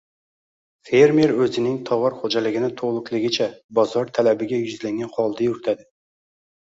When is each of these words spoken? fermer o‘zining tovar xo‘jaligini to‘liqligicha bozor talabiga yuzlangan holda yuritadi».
fermer 0.87 1.33
o‘zining 1.45 1.75
tovar 1.91 2.15
xo‘jaligini 2.23 2.71
to‘liqligicha 2.81 3.49
bozor 3.81 4.13
talabiga 4.19 4.63
yuzlangan 4.67 5.17
holda 5.19 5.47
yuritadi». 5.51 5.87